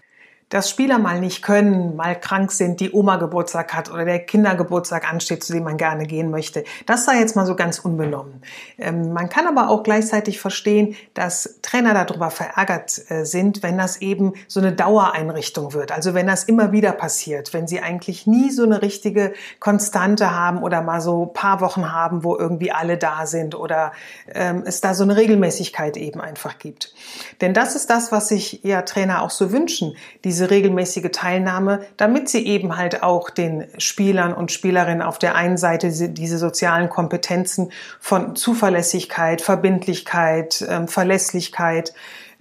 dass 0.51 0.69
Spieler 0.69 0.99
mal 0.99 1.19
nicht 1.19 1.41
können, 1.41 1.95
mal 1.95 2.19
krank 2.19 2.51
sind, 2.51 2.79
die 2.81 2.91
Oma 2.91 3.15
Geburtstag 3.15 3.73
hat 3.73 3.89
oder 3.89 4.05
der 4.05 4.19
Kindergeburtstag 4.19 5.09
ansteht, 5.09 5.43
zu 5.43 5.53
dem 5.53 5.63
man 5.63 5.77
gerne 5.77 6.05
gehen 6.05 6.29
möchte. 6.29 6.65
Das 6.85 7.05
sei 7.05 7.19
jetzt 7.19 7.35
mal 7.35 7.45
so 7.45 7.55
ganz 7.55 7.79
unbenommen. 7.79 8.41
Ähm, 8.77 9.13
man 9.13 9.29
kann 9.29 9.47
aber 9.47 9.69
auch 9.69 9.81
gleichzeitig 9.81 10.39
verstehen, 10.39 10.95
dass 11.13 11.59
Trainer 11.61 11.93
darüber 11.93 12.29
verärgert 12.29 13.01
äh, 13.09 13.23
sind, 13.25 13.63
wenn 13.63 13.77
das 13.77 14.01
eben 14.01 14.33
so 14.47 14.59
eine 14.59 14.73
Dauereinrichtung 14.73 15.73
wird. 15.73 15.93
Also 15.93 16.13
wenn 16.13 16.27
das 16.27 16.43
immer 16.43 16.73
wieder 16.73 16.91
passiert, 16.91 17.53
wenn 17.53 17.65
sie 17.65 17.79
eigentlich 17.79 18.27
nie 18.27 18.51
so 18.51 18.63
eine 18.63 18.81
richtige 18.81 19.33
Konstante 19.59 20.35
haben 20.35 20.61
oder 20.63 20.81
mal 20.81 20.99
so 20.99 21.27
paar 21.27 21.61
Wochen 21.61 21.93
haben, 21.93 22.25
wo 22.25 22.37
irgendwie 22.37 22.73
alle 22.73 22.97
da 22.97 23.25
sind 23.25 23.55
oder 23.55 23.93
ähm, 24.27 24.63
es 24.65 24.81
da 24.81 24.93
so 24.93 25.03
eine 25.03 25.15
Regelmäßigkeit 25.15 25.95
eben 25.95 26.19
einfach 26.19 26.59
gibt. 26.59 26.93
Denn 27.39 27.53
das 27.53 27.75
ist 27.75 27.89
das, 27.89 28.11
was 28.11 28.27
sich 28.27 28.59
ja 28.63 28.81
Trainer 28.81 29.21
auch 29.21 29.29
so 29.29 29.53
wünschen. 29.53 29.95
Diese 30.25 30.40
diese 30.41 30.49
regelmäßige 30.49 31.11
Teilnahme, 31.11 31.85
damit 31.97 32.27
sie 32.27 32.47
eben 32.47 32.75
halt 32.75 33.03
auch 33.03 33.29
den 33.29 33.67
Spielern 33.77 34.33
und 34.33 34.51
Spielerinnen 34.51 35.03
auf 35.03 35.19
der 35.19 35.35
einen 35.35 35.57
Seite 35.57 35.91
diese 35.91 36.37
sozialen 36.39 36.89
Kompetenzen 36.89 37.71
von 37.99 38.35
Zuverlässigkeit, 38.35 39.43
Verbindlichkeit, 39.43 40.65
ähm, 40.67 40.87
Verlässlichkeit 40.87 41.93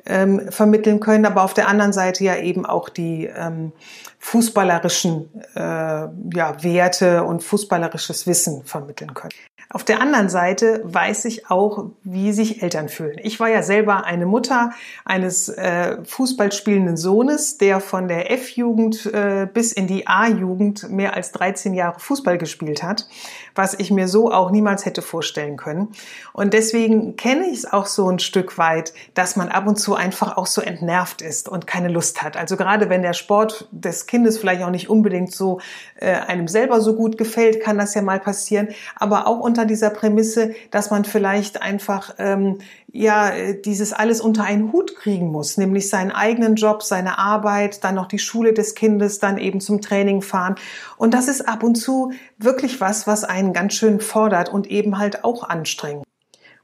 ähm, 0.07 0.51
vermitteln 0.51 0.99
können, 1.01 1.27
aber 1.27 1.45
auf 1.45 1.53
der 1.53 1.69
anderen 1.69 1.93
Seite 1.93 2.25
ja 2.25 2.37
eben 2.37 2.65
auch 2.65 2.89
die 2.89 3.27
ähm, 3.27 3.73
fußballerischen 4.19 5.29
äh, 5.55 5.61
ja, 5.61 6.63
Werte 6.63 7.25
und 7.25 7.45
fußballerisches 7.45 8.27
Wissen 8.27 8.65
vermitteln 8.65 9.13
können. 9.13 9.35
Auf 9.73 9.85
der 9.85 10.01
anderen 10.01 10.29
Seite 10.29 10.81
weiß 10.83 11.27
ich 11.27 11.49
auch, 11.49 11.91
wie 12.03 12.33
sich 12.33 12.61
Eltern 12.61 12.89
fühlen. 12.89 13.19
Ich 13.23 13.39
war 13.39 13.49
ja 13.49 13.63
selber 13.63 14.05
eine 14.05 14.27
Mutter 14.27 14.73
eines 15.05 15.49
äh, 15.49 15.99
Fußballspielenden 16.05 16.97
Sohnes, 16.97 17.57
der 17.57 17.79
von 17.79 18.09
der 18.09 18.33
F-Jugend 18.33 19.07
äh, 19.07 19.47
bis 19.53 19.73
in 19.73 19.87
die 19.87 20.09
A-Jugend 20.09 20.91
mehr 20.91 21.15
als 21.15 21.31
13 21.31 21.75
Jahre 21.75 22.01
Fußball 22.01 22.37
gespielt 22.37 22.83
hat, 22.83 23.07
was 23.55 23.75
ich 23.75 23.93
mir 23.93 24.09
so 24.09 24.33
auch 24.33 24.51
niemals 24.51 24.87
hätte 24.87 25.03
vorstellen 25.03 25.57
können. 25.57 25.93
Und 26.33 26.53
deswegen 26.53 27.15
kenne 27.15 27.47
ich 27.47 27.59
es 27.59 27.73
auch 27.73 27.87
so 27.87 28.09
ein 28.09 28.19
Stück 28.19 28.59
weit, 28.59 28.93
dass 29.15 29.37
man 29.37 29.51
ab 29.51 29.69
und 29.69 29.77
zu 29.77 29.95
einfach 29.95 30.37
auch 30.37 30.47
so 30.47 30.63
entnervt 30.63 31.23
ist 31.23 31.49
und 31.49 31.69
keine 31.69 31.89
Lust 31.89 32.23
hat. 32.23 32.37
Also 32.37 32.57
gerade 32.57 32.91
wenn 32.91 33.03
der 33.03 33.13
Sport 33.13 33.69
des 33.71 34.07
Kindes 34.07 34.37
vielleicht 34.37 34.65
auch 34.65 34.71
nicht 34.71 34.91
unbedingt 34.91 35.33
so 35.33 35.61
äh, 35.95 36.13
einem 36.13 36.49
selber 36.49 36.81
so 36.81 36.97
gut 36.97 37.17
gefällt, 37.17 37.61
kann 37.61 37.79
das 37.79 37.95
ja 37.95 38.03
mal 38.03 38.19
passieren. 38.19 38.69
Aber 38.97 39.29
auch 39.29 39.39
unter 39.39 39.60
dieser 39.65 39.91
Prämisse, 39.91 40.55
dass 40.71 40.91
man 40.91 41.05
vielleicht 41.05 41.63
einfach 41.63 42.15
ähm, 42.19 42.59
ja 42.93 43.33
dieses 43.65 43.93
alles 43.93 44.21
unter 44.21 44.45
einen 44.45 44.73
Hut 44.73 44.97
kriegen 44.97 45.31
muss, 45.31 45.57
nämlich 45.57 45.89
seinen 45.89 46.11
eigenen 46.11 46.57
Job, 46.57 46.83
seine 46.83 47.19
Arbeit, 47.19 47.85
dann 47.85 47.95
noch 47.95 48.07
die 48.07 48.19
Schule 48.19 48.53
des 48.53 48.75
Kindes, 48.75 49.19
dann 49.19 49.39
eben 49.39 49.61
zum 49.61 49.81
Training 49.81 50.23
fahren. 50.23 50.57
Und 50.97 51.15
das 51.15 51.29
ist 51.29 51.49
ab 51.49 51.63
und 51.63 51.77
zu 51.77 52.13
wirklich 52.39 52.81
was, 52.81 53.07
was 53.07 53.25
einen 53.25 53.53
ganz 53.53 53.75
schön 53.75 54.01
fordert 54.01 54.49
und 54.49 54.67
eben 54.67 54.99
halt 54.99 55.25
auch 55.25 55.43
anstrengt. 55.43 56.05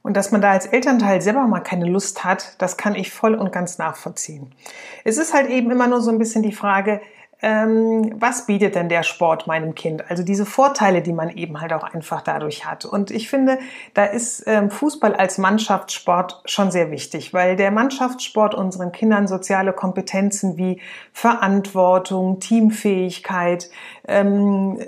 Und 0.07 0.15
dass 0.15 0.31
man 0.31 0.41
da 0.41 0.51
als 0.51 0.65
Elternteil 0.65 1.21
selber 1.21 1.45
mal 1.47 1.59
keine 1.59 1.85
Lust 1.85 2.23
hat, 2.23 2.55
das 2.59 2.77
kann 2.77 2.95
ich 2.95 3.11
voll 3.11 3.35
und 3.35 3.51
ganz 3.51 3.77
nachvollziehen. 3.77 4.55
Es 5.03 5.17
ist 5.17 5.33
halt 5.33 5.49
eben 5.49 5.69
immer 5.69 5.87
nur 5.87 5.99
so 5.99 6.11
ein 6.11 6.17
bisschen 6.17 6.43
die 6.43 6.53
Frage, 6.53 7.01
was 7.39 8.47
bietet 8.47 8.73
denn 8.73 8.89
der 8.89 9.03
Sport 9.03 9.45
meinem 9.45 9.75
Kind? 9.75 10.09
Also 10.09 10.23
diese 10.23 10.45
Vorteile, 10.45 11.03
die 11.03 11.13
man 11.13 11.29
eben 11.29 11.61
halt 11.61 11.71
auch 11.71 11.83
einfach 11.83 12.21
dadurch 12.21 12.65
hat. 12.65 12.83
Und 12.85 13.11
ich 13.11 13.29
finde, 13.29 13.59
da 13.93 14.05
ist 14.05 14.43
ähm, 14.47 14.71
Fußball 14.71 15.13
als 15.13 15.37
Mannschaftssport 15.37 16.41
schon 16.45 16.71
sehr 16.71 16.89
wichtig, 16.89 17.33
weil 17.33 17.55
der 17.55 17.69
Mannschaftssport 17.69 18.55
unseren 18.55 18.91
Kindern 18.91 19.27
soziale 19.27 19.71
Kompetenzen 19.73 20.57
wie 20.57 20.81
Verantwortung, 21.13 22.39
Teamfähigkeit, 22.39 23.69
ähm, 24.07 24.79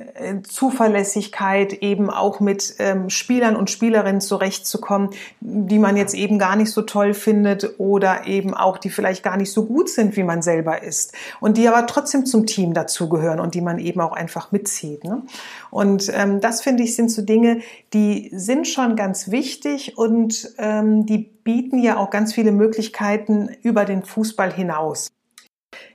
Zuverlässigkeit, 0.43 1.73
eben 1.73 2.09
auch 2.09 2.39
mit 2.39 2.75
ähm, 2.79 3.09
Spielern 3.11 3.55
und 3.55 3.69
Spielerinnen 3.69 4.21
zurechtzukommen, 4.21 5.09
die 5.39 5.77
man 5.77 5.97
jetzt 5.97 6.15
eben 6.15 6.39
gar 6.39 6.55
nicht 6.55 6.71
so 6.71 6.81
toll 6.81 7.13
findet 7.13 7.75
oder 7.77 8.25
eben 8.25 8.53
auch 8.55 8.77
die 8.77 8.89
vielleicht 8.89 9.21
gar 9.23 9.37
nicht 9.37 9.51
so 9.51 9.65
gut 9.65 9.89
sind, 9.89 10.15
wie 10.15 10.23
man 10.23 10.41
selber 10.41 10.81
ist 10.81 11.13
und 11.39 11.57
die 11.57 11.67
aber 11.67 11.85
trotzdem 11.85 12.25
zum 12.25 12.38
Team 12.45 12.73
dazugehören 12.73 13.39
und 13.39 13.55
die 13.55 13.61
man 13.61 13.79
eben 13.79 14.01
auch 14.01 14.13
einfach 14.13 14.51
mitzieht. 14.51 15.03
Ne? 15.03 15.23
Und 15.71 16.11
ähm, 16.13 16.41
das 16.41 16.61
finde 16.61 16.83
ich 16.83 16.95
sind 16.95 17.11
so 17.11 17.21
Dinge, 17.21 17.61
die 17.93 18.29
sind 18.33 18.67
schon 18.67 18.95
ganz 18.95 19.31
wichtig 19.31 19.97
und 19.97 20.53
ähm, 20.57 21.05
die 21.05 21.17
bieten 21.17 21.79
ja 21.79 21.97
auch 21.97 22.09
ganz 22.09 22.33
viele 22.33 22.51
Möglichkeiten 22.51 23.49
über 23.61 23.85
den 23.85 24.03
Fußball 24.03 24.53
hinaus. 24.53 25.09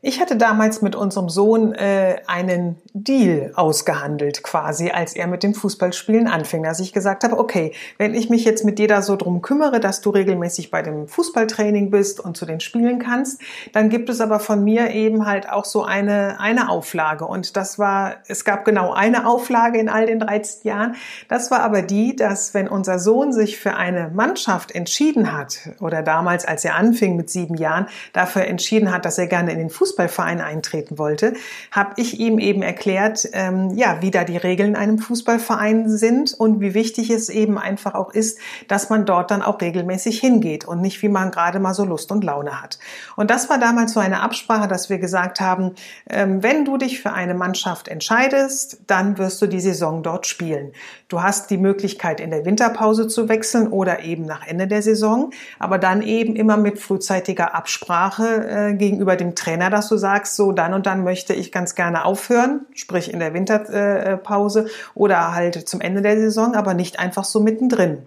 Ich 0.03 0.21
hatte 0.21 0.37
damals 0.37 0.83
mit 0.83 0.95
unserem 0.95 1.29
Sohn 1.29 1.73
äh, 1.73 2.17
einen 2.27 2.77
Deal 2.93 3.53
ausgehandelt, 3.57 4.43
quasi, 4.43 4.91
als 4.91 5.17
er 5.17 5.27
mit 5.27 5.43
dem 5.43 5.55
Fußballspielen 5.55 6.29
anfing, 6.29 6.63
dass 6.63 6.79
ich 6.79 6.93
gesagt 6.93 7.25
habe, 7.25 7.39
okay, 7.39 7.73
wenn 7.99 8.15
ich 8.15 8.29
mich 8.29 8.45
jetzt 8.45 8.65
mit 8.65 8.79
dir 8.79 8.87
da 8.87 9.03
so 9.03 9.17
drum 9.17 9.41
kümmere, 9.41 9.81
dass 9.81 10.03
du 10.03 10.11
regelmäßig 10.11 10.71
bei 10.71 10.83
dem 10.83 11.09
Fußballtraining 11.09 11.91
bist 11.91 12.21
und 12.21 12.37
zu 12.37 12.45
den 12.45 12.61
Spielen 12.61 12.99
kannst, 12.99 13.41
dann 13.73 13.89
gibt 13.89 14.11
es 14.11 14.21
aber 14.21 14.41
von 14.41 14.63
mir 14.63 14.91
eben 14.91 15.27
halt 15.27 15.51
auch 15.51 15.65
so 15.65 15.83
eine, 15.83 16.39
eine 16.39 16.69
Auflage. 16.69 17.25
Und 17.25 17.57
das 17.57 17.79
war, 17.79 18.17
es 18.29 18.45
gab 18.45 18.65
genau 18.65 18.93
eine 18.93 19.27
Auflage 19.27 19.79
in 19.81 19.89
all 19.89 20.07
den 20.07 20.21
13 20.21 20.69
Jahren. 20.69 20.97
Das 21.29 21.51
war 21.51 21.61
aber 21.63 21.81
die, 21.83 22.15
dass 22.15 22.53
wenn 22.53 22.69
unser 22.69 22.99
Sohn 22.99 23.33
sich 23.33 23.59
für 23.59 23.75
eine 23.75 24.11
Mannschaft 24.15 24.71
entschieden 24.73 25.33
hat, 25.33 25.71
oder 25.81 26.03
damals, 26.03 26.45
als 26.45 26.65
er 26.65 26.77
anfing 26.77 27.17
mit 27.17 27.31
sieben 27.31 27.57
Jahren, 27.57 27.87
dafür 28.13 28.45
entschieden 28.45 28.93
hat, 28.93 29.07
dass 29.07 29.19
er 29.19 29.27
gerne 29.27 29.53
in 29.53 29.64
den 29.65 29.71
Fußball 29.71 29.95
Fußballverein 29.95 30.41
eintreten 30.41 30.99
wollte, 30.99 31.35
habe 31.71 31.95
ich 31.97 32.21
ihm 32.21 32.39
eben 32.39 32.63
erklärt, 32.63 33.29
ähm, 33.33 33.71
ja, 33.77 33.99
wie 34.01 34.11
da 34.11 34.25
die 34.25 34.37
Regeln 34.37 34.71
in 34.71 34.77
einem 34.77 34.99
Fußballverein 34.99 35.89
sind 35.89 36.35
und 36.35 36.61
wie 36.61 36.75
wichtig 36.75 37.11
es 37.11 37.29
eben 37.29 37.59
einfach 37.59 37.95
auch 37.95 38.13
ist, 38.13 38.39
dass 38.69 38.91
man 38.91 39.07
dort 39.07 39.31
dann 39.31 39.43
auch 39.43 39.61
regelmäßig 39.61 40.21
hingeht 40.21 40.65
und 40.65 40.81
nicht, 40.81 41.03
wie 41.03 41.09
man 41.09 41.31
gerade 41.31 41.61
mal 41.61 41.75
so 41.75 41.85
Lust 41.85 42.11
und 42.13 42.25
Laune 42.25 42.61
hat. 42.63 42.79
Und 43.17 43.31
das 43.31 43.49
war 43.49 43.59
damals 43.59 43.93
so 43.93 44.01
eine 44.01 44.21
Absprache, 44.21 44.69
dass 44.69 44.91
wir 44.91 44.99
gesagt 44.99 45.41
haben, 45.41 45.73
ähm, 46.09 46.43
wenn 46.43 46.65
du 46.65 46.77
dich 46.77 47.01
für 47.01 47.13
eine 47.13 47.35
Mannschaft 47.35 47.89
entscheidest, 47.89 48.79
dann 48.87 49.19
wirst 49.19 49.41
du 49.43 49.47
die 49.47 49.61
Saison 49.61 50.03
dort 50.03 50.27
spielen. 50.27 50.73
Du 51.09 51.23
hast 51.23 51.51
die 51.51 51.59
Möglichkeit, 51.59 52.21
in 52.21 52.31
der 52.31 52.45
Winterpause 52.45 53.07
zu 53.09 53.29
wechseln 53.29 53.69
oder 53.69 54.03
eben 54.03 54.25
nach 54.25 54.47
Ende 54.47 54.67
der 54.67 54.83
Saison, 54.83 55.31
aber 55.59 55.79
dann 55.79 56.03
eben 56.03 56.35
immer 56.37 56.57
mit 56.57 56.79
frühzeitiger 56.81 57.55
Absprache 57.55 58.47
äh, 58.49 58.75
gegenüber 58.75 59.17
dem 59.17 59.35
Trainer, 59.35 59.54
dass 59.71 59.89
du 59.89 59.97
sagst, 59.97 60.37
so 60.37 60.53
dann 60.53 60.75
und 60.75 60.87
dann 60.87 61.05
möchte 61.05 61.35
ich 61.35 61.53
ganz 61.53 61.75
gerne 61.75 62.05
aufhören, 62.05 62.67
sprich 62.75 63.13
in 63.13 63.19
der 63.19 63.35
Winterpause 63.35 64.67
oder 64.95 65.35
halt 65.35 65.69
zum 65.69 65.81
Ende 65.81 66.03
der 66.03 66.19
Saison, 66.19 66.55
aber 66.55 66.75
nicht 66.75 66.99
einfach 66.99 67.25
so 67.25 67.41
mittendrin. 67.41 68.03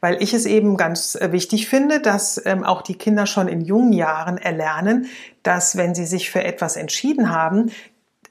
Weil 0.00 0.22
ich 0.22 0.34
es 0.34 0.46
eben 0.46 0.76
ganz 0.76 1.18
wichtig 1.20 1.68
finde, 1.68 2.00
dass 2.00 2.40
ähm, 2.44 2.64
auch 2.64 2.82
die 2.82 2.96
Kinder 2.96 3.26
schon 3.26 3.48
in 3.48 3.60
jungen 3.60 3.92
Jahren 3.92 4.38
erlernen, 4.38 5.06
dass 5.42 5.76
wenn 5.76 5.94
sie 5.94 6.06
sich 6.06 6.30
für 6.30 6.44
etwas 6.44 6.76
entschieden 6.76 7.30
haben, 7.30 7.70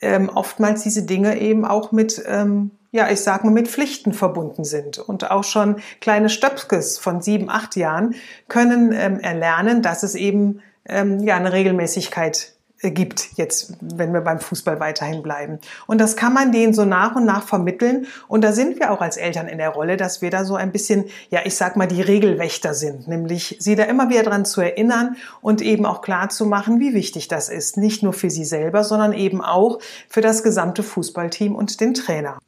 ähm, 0.01 0.29
oftmals 0.29 0.83
diese 0.83 1.03
Dinge 1.03 1.39
eben 1.39 1.65
auch 1.65 1.91
mit 1.91 2.23
ähm, 2.27 2.71
ja, 2.93 3.09
ich 3.09 3.21
sag 3.21 3.43
mal, 3.43 3.49
mit 3.49 3.67
Pflichten 3.67 4.13
verbunden 4.13 4.63
sind. 4.63 4.99
Und 4.99 5.31
auch 5.31 5.43
schon 5.43 5.77
kleine 5.99 6.29
Stöpskes 6.29 6.99
von 6.99 7.21
sieben, 7.21 7.49
acht 7.49 7.75
Jahren 7.75 8.13
können 8.47 8.91
ähm, 8.93 9.19
erlernen, 9.19 9.81
dass 9.81 10.03
es 10.03 10.13
eben 10.13 10.61
ähm, 10.85 11.19
ja 11.19 11.35
eine 11.35 11.53
Regelmäßigkeit 11.53 12.53
gibt, 12.91 13.37
jetzt, 13.37 13.73
wenn 13.81 14.13
wir 14.13 14.21
beim 14.21 14.39
Fußball 14.39 14.79
weiterhin 14.79 15.23
bleiben. 15.23 15.59
Und 15.87 15.99
das 15.99 16.15
kann 16.15 16.33
man 16.33 16.51
denen 16.51 16.73
so 16.73 16.85
nach 16.85 17.15
und 17.15 17.25
nach 17.25 17.43
vermitteln. 17.43 18.07
Und 18.27 18.43
da 18.43 18.51
sind 18.51 18.79
wir 18.79 18.91
auch 18.91 19.01
als 19.01 19.17
Eltern 19.17 19.47
in 19.47 19.57
der 19.57 19.69
Rolle, 19.69 19.97
dass 19.97 20.21
wir 20.21 20.29
da 20.29 20.43
so 20.43 20.55
ein 20.55 20.71
bisschen, 20.71 21.05
ja, 21.29 21.41
ich 21.45 21.55
sag 21.55 21.75
mal, 21.75 21.87
die 21.87 22.01
Regelwächter 22.01 22.73
sind, 22.73 23.07
nämlich 23.07 23.57
sie 23.59 23.75
da 23.75 23.83
immer 23.83 24.09
wieder 24.09 24.23
dran 24.23 24.45
zu 24.45 24.61
erinnern 24.61 25.15
und 25.41 25.61
eben 25.61 25.85
auch 25.85 26.01
klar 26.01 26.29
zu 26.29 26.45
machen, 26.45 26.79
wie 26.79 26.93
wichtig 26.93 27.27
das 27.27 27.49
ist. 27.49 27.77
Nicht 27.77 28.03
nur 28.03 28.13
für 28.13 28.29
sie 28.29 28.45
selber, 28.45 28.83
sondern 28.83 29.13
eben 29.13 29.41
auch 29.41 29.79
für 30.09 30.21
das 30.21 30.43
gesamte 30.43 30.83
Fußballteam 30.83 31.55
und 31.55 31.79
den 31.79 31.93
Trainer. 31.93 32.39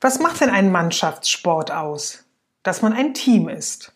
Was 0.00 0.18
macht 0.18 0.40
denn 0.42 0.50
einen 0.50 0.70
Mannschaftssport 0.70 1.70
aus? 1.70 2.24
Dass 2.62 2.82
man 2.82 2.92
ein 2.92 3.14
Team 3.14 3.48
ist. 3.48 3.94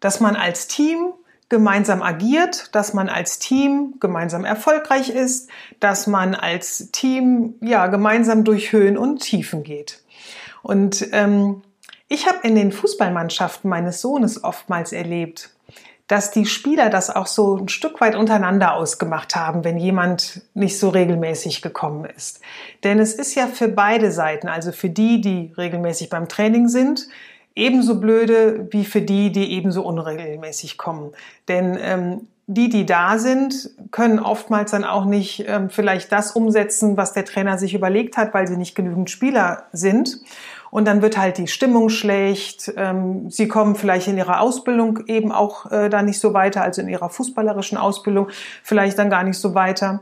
Dass 0.00 0.20
man 0.20 0.36
als 0.36 0.68
Team 0.68 1.12
gemeinsam 1.48 2.02
agiert, 2.02 2.74
dass 2.74 2.92
man 2.92 3.08
als 3.08 3.38
Team 3.38 3.94
gemeinsam 4.00 4.44
erfolgreich 4.44 5.08
ist, 5.08 5.48
dass 5.80 6.06
man 6.06 6.34
als 6.34 6.90
Team 6.90 7.54
ja 7.60 7.86
gemeinsam 7.86 8.44
durch 8.44 8.72
Höhen 8.72 8.98
und 8.98 9.20
Tiefen 9.20 9.62
geht. 9.62 10.02
Und 10.62 11.08
ähm, 11.12 11.62
ich 12.08 12.26
habe 12.26 12.38
in 12.42 12.54
den 12.54 12.72
Fußballmannschaften 12.72 13.68
meines 13.68 14.00
Sohnes 14.00 14.42
oftmals 14.44 14.92
erlebt, 14.92 15.50
dass 16.06 16.30
die 16.30 16.46
Spieler 16.46 16.88
das 16.88 17.14
auch 17.14 17.26
so 17.26 17.56
ein 17.56 17.68
Stück 17.68 18.00
weit 18.00 18.16
untereinander 18.16 18.72
ausgemacht 18.74 19.36
haben, 19.36 19.62
wenn 19.62 19.76
jemand 19.76 20.40
nicht 20.54 20.78
so 20.78 20.88
regelmäßig 20.88 21.60
gekommen 21.60 22.06
ist. 22.06 22.40
Denn 22.82 22.98
es 22.98 23.12
ist 23.12 23.34
ja 23.34 23.46
für 23.46 23.68
beide 23.68 24.10
Seiten, 24.10 24.48
also 24.48 24.72
für 24.72 24.88
die, 24.88 25.20
die 25.20 25.52
regelmäßig 25.56 26.08
beim 26.08 26.26
Training 26.26 26.68
sind, 26.68 27.08
ebenso 27.54 28.00
blöde 28.00 28.68
wie 28.70 28.84
für 28.84 29.02
die, 29.02 29.32
die 29.32 29.52
ebenso 29.52 29.82
unregelmäßig 29.82 30.78
kommen. 30.78 31.12
Denn 31.48 31.78
ähm, 31.80 32.28
die, 32.46 32.70
die 32.70 32.86
da 32.86 33.18
sind, 33.18 33.70
können 33.90 34.18
oftmals 34.18 34.70
dann 34.70 34.84
auch 34.84 35.04
nicht 35.04 35.44
ähm, 35.46 35.68
vielleicht 35.68 36.10
das 36.12 36.32
umsetzen, 36.32 36.96
was 36.96 37.12
der 37.12 37.26
Trainer 37.26 37.58
sich 37.58 37.74
überlegt 37.74 38.16
hat, 38.16 38.32
weil 38.32 38.48
sie 38.48 38.56
nicht 38.56 38.74
genügend 38.74 39.10
Spieler 39.10 39.64
sind. 39.72 40.20
Und 40.70 40.86
dann 40.86 41.02
wird 41.02 41.18
halt 41.18 41.36
die 41.36 41.46
Stimmung 41.46 41.90
schlecht. 41.90 42.72
Ähm, 42.76 43.30
sie 43.30 43.48
kommen 43.48 43.74
vielleicht 43.74 44.08
in 44.08 44.16
ihrer 44.16 44.40
Ausbildung 44.40 45.06
eben 45.06 45.30
auch 45.30 45.70
äh, 45.70 45.90
da 45.90 46.02
nicht 46.02 46.20
so 46.20 46.32
weiter, 46.32 46.62
also 46.62 46.80
in 46.80 46.88
ihrer 46.88 47.10
fußballerischen 47.10 47.76
Ausbildung 47.76 48.28
vielleicht 48.62 48.98
dann 48.98 49.10
gar 49.10 49.24
nicht 49.24 49.38
so 49.38 49.54
weiter. 49.54 50.00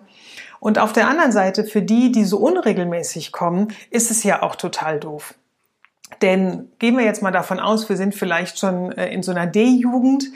Und 0.61 0.79
auf 0.79 0.93
der 0.93 1.09
anderen 1.09 1.33
Seite, 1.33 1.65
für 1.65 1.83
die, 1.83 2.13
die 2.13 2.25
so 2.25 2.39
unregelmäßig 2.39 3.33
kommen, 3.33 3.73
ist 3.91 4.11
es 4.11 4.23
ja 4.23 4.43
auch 4.43 4.55
total 4.57 5.01
doof. 5.01 5.35
Denn 6.23 6.69
gehen 6.79 6.97
wir 6.97 7.05
jetzt 7.05 7.23
mal 7.23 7.33
davon 7.33 7.59
aus, 7.59 7.89
wir 7.89 7.97
sind 7.97 8.15
vielleicht 8.15 8.59
schon 8.59 8.93
äh, 8.93 9.13
in 9.13 9.23
so 9.23 9.33
einer 9.33 9.47
D-Jugend, 9.47 10.31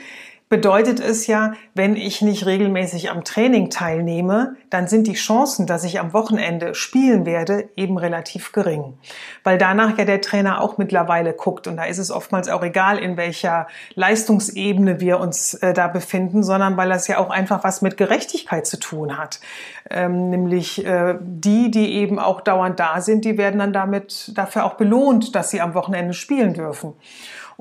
bedeutet 0.51 0.99
es 0.99 1.27
ja, 1.27 1.53
wenn 1.75 1.95
ich 1.95 2.21
nicht 2.21 2.45
regelmäßig 2.45 3.09
am 3.09 3.23
Training 3.23 3.69
teilnehme, 3.69 4.57
dann 4.69 4.87
sind 4.87 5.07
die 5.07 5.13
Chancen, 5.13 5.65
dass 5.65 5.85
ich 5.85 5.97
am 6.01 6.11
Wochenende 6.11 6.75
spielen 6.75 7.25
werde, 7.25 7.69
eben 7.77 7.97
relativ 7.97 8.51
gering. 8.51 8.97
Weil 9.45 9.57
danach 9.57 9.97
ja 9.97 10.03
der 10.03 10.19
Trainer 10.19 10.59
auch 10.59 10.77
mittlerweile 10.77 11.31
guckt 11.31 11.67
und 11.67 11.77
da 11.77 11.85
ist 11.85 11.99
es 11.99 12.11
oftmals 12.11 12.49
auch 12.49 12.63
egal, 12.63 12.97
in 12.97 13.15
welcher 13.15 13.67
Leistungsebene 13.95 14.99
wir 14.99 15.21
uns 15.21 15.53
äh, 15.53 15.73
da 15.73 15.87
befinden, 15.87 16.43
sondern 16.43 16.75
weil 16.75 16.89
das 16.89 17.07
ja 17.07 17.19
auch 17.19 17.29
einfach 17.29 17.63
was 17.63 17.81
mit 17.81 17.95
Gerechtigkeit 17.95 18.67
zu 18.67 18.77
tun 18.77 19.17
hat. 19.17 19.39
Ähm, 19.89 20.31
nämlich 20.31 20.85
äh, 20.85 21.15
die, 21.21 21.71
die 21.71 21.93
eben 21.93 22.19
auch 22.19 22.41
dauernd 22.41 22.77
da 22.77 22.99
sind, 22.99 23.23
die 23.23 23.37
werden 23.37 23.59
dann 23.59 23.71
damit 23.71 24.33
dafür 24.35 24.65
auch 24.65 24.73
belohnt, 24.73 25.33
dass 25.33 25.49
sie 25.49 25.61
am 25.61 25.75
Wochenende 25.75 26.13
spielen 26.13 26.53
dürfen. 26.53 26.93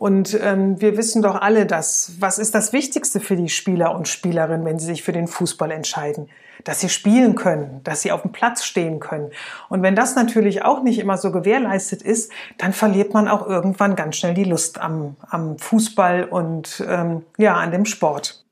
Und 0.00 0.33
ähm, 0.40 0.80
wir 0.80 0.97
wissen 0.97 1.21
doch 1.21 1.35
alle, 1.35 1.66
dass 1.66 2.12
was 2.21 2.38
ist 2.38 2.54
das 2.54 2.73
Wichtigste 2.73 3.21
für 3.21 3.37
die 3.37 3.50
Spieler 3.50 3.95
und 3.95 4.09
Spielerinnen, 4.09 4.64
wenn 4.64 4.78
sie 4.78 4.87
sich 4.87 5.02
für 5.02 5.12
den 5.12 5.28
Fußball 5.28 5.71
entscheiden? 5.71 6.30
Dass 6.64 6.80
sie 6.80 6.88
spielen 6.88 7.35
können, 7.35 7.83
dass 7.85 8.00
sie 8.00 8.11
auf 8.11 8.23
dem 8.23 8.33
Platz 8.33 8.64
stehen 8.64 8.99
können. 8.99 9.30
Und 9.69 9.83
wenn 9.83 9.95
das 9.95 10.16
natürlich 10.16 10.64
auch 10.64 10.83
nicht 10.83 11.00
immer 11.00 11.19
so 11.19 11.30
gewährleistet 11.30 12.00
ist, 12.00 12.33
dann 12.57 12.73
verliert 12.73 13.12
man 13.12 13.28
auch 13.28 13.47
irgendwann 13.47 13.95
ganz 13.95 14.16
schnell 14.16 14.33
die 14.33 14.45
Lust 14.45 14.80
am, 14.80 15.16
am 15.28 15.59
Fußball 15.59 16.25
und 16.25 16.83
ähm, 16.88 17.26
ja 17.37 17.57
an 17.57 17.71
dem 17.71 17.85
Sport. 17.85 18.42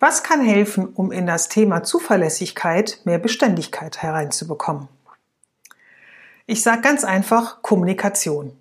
Was 0.00 0.22
kann 0.22 0.40
helfen, 0.40 0.86
um 0.94 1.12
in 1.12 1.26
das 1.26 1.50
Thema 1.50 1.82
Zuverlässigkeit 1.82 3.00
mehr 3.04 3.18
Beständigkeit 3.18 4.00
hereinzubekommen? 4.02 4.88
Ich 6.46 6.62
sage 6.62 6.80
ganz 6.80 7.04
einfach 7.04 7.60
Kommunikation. 7.60 8.56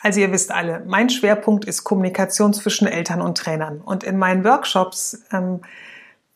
Also 0.00 0.20
ihr 0.20 0.30
wisst 0.30 0.52
alle, 0.52 0.82
mein 0.86 1.10
Schwerpunkt 1.10 1.64
ist 1.64 1.84
Kommunikation 1.84 2.54
zwischen 2.54 2.86
Eltern 2.86 3.20
und 3.20 3.36
Trainern. 3.36 3.80
Und 3.80 4.04
in 4.04 4.16
meinen 4.16 4.44
Workshops 4.44 5.22
ähm, 5.32 5.60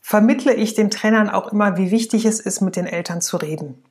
vermittle 0.01 0.53
ich 0.55 0.75
den 0.75 0.91
Trainern 0.91 1.31
auch 1.31 1.53
immer, 1.53 1.77
wie 1.77 1.91
wichtig 1.91 2.25
es 2.25 2.41
ist, 2.41 2.61
mit 2.61 2.77
den 2.77 2.87
Eltern 2.87 3.21
zu 3.21 3.37
reden. 3.37 3.83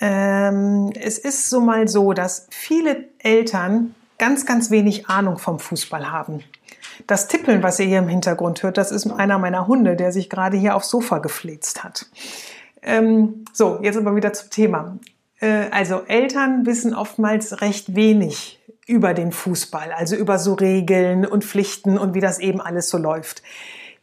Ähm, 0.00 0.90
es 0.98 1.18
ist 1.18 1.50
so 1.50 1.60
mal 1.60 1.86
so, 1.86 2.12
dass 2.12 2.48
viele 2.50 3.08
Eltern 3.18 3.94
ganz, 4.18 4.46
ganz 4.46 4.70
wenig 4.70 5.08
Ahnung 5.08 5.38
vom 5.38 5.58
Fußball 5.58 6.10
haben. 6.10 6.42
Das 7.06 7.28
Tippeln, 7.28 7.62
was 7.62 7.78
ihr 7.78 7.86
hier 7.86 7.98
im 7.98 8.08
Hintergrund 8.08 8.62
hört, 8.62 8.78
das 8.78 8.90
ist 8.90 9.10
einer 9.10 9.38
meiner 9.38 9.66
Hunde, 9.66 9.96
der 9.96 10.12
sich 10.12 10.30
gerade 10.30 10.56
hier 10.56 10.76
aufs 10.76 10.90
Sofa 10.90 11.18
gefläzt 11.18 11.84
hat. 11.84 12.06
Ähm, 12.82 13.44
so, 13.52 13.80
jetzt 13.82 13.96
aber 13.96 14.16
wieder 14.16 14.32
zum 14.32 14.50
Thema. 14.50 14.98
Äh, 15.40 15.68
also 15.70 16.02
Eltern 16.06 16.64
wissen 16.66 16.94
oftmals 16.94 17.60
recht 17.60 17.94
wenig 17.94 18.60
über 18.92 19.14
den 19.14 19.32
Fußball, 19.32 19.90
also 19.90 20.14
über 20.14 20.38
so 20.38 20.52
Regeln 20.52 21.24
und 21.24 21.44
Pflichten 21.44 21.96
und 21.96 22.12
wie 22.12 22.20
das 22.20 22.38
eben 22.38 22.60
alles 22.60 22.90
so 22.90 22.98
läuft. 22.98 23.42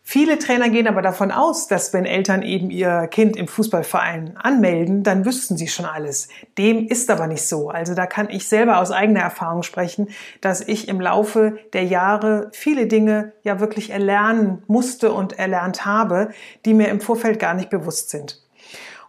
Viele 0.01 0.39
Trainer 0.39 0.69
gehen 0.69 0.87
aber 0.87 1.03
davon 1.03 1.31
aus, 1.31 1.67
dass 1.67 1.93
wenn 1.93 2.05
Eltern 2.05 2.41
eben 2.41 2.71
ihr 2.71 3.05
Kind 3.11 3.37
im 3.37 3.47
Fußballverein 3.47 4.37
anmelden, 4.37 5.03
dann 5.03 5.23
wüssten 5.23 5.55
sie 5.55 5.67
schon 5.67 5.85
alles. 5.85 6.29
Dem 6.57 6.87
ist 6.87 7.11
aber 7.11 7.27
nicht 7.27 7.47
so. 7.47 7.69
Also 7.69 7.93
da 7.93 8.07
kann 8.07 8.27
ich 8.31 8.47
selber 8.47 8.79
aus 8.79 8.89
eigener 8.89 9.19
Erfahrung 9.19 9.61
sprechen, 9.61 10.07
dass 10.41 10.61
ich 10.61 10.87
im 10.87 10.99
Laufe 10.99 11.59
der 11.73 11.83
Jahre 11.83 12.49
viele 12.53 12.87
Dinge 12.87 13.33
ja 13.43 13.59
wirklich 13.59 13.91
erlernen 13.91 14.63
musste 14.65 15.11
und 15.11 15.37
erlernt 15.37 15.85
habe, 15.85 16.29
die 16.65 16.73
mir 16.73 16.87
im 16.87 17.01
Vorfeld 17.01 17.37
gar 17.37 17.53
nicht 17.53 17.69
bewusst 17.69 18.09
sind. 18.09 18.41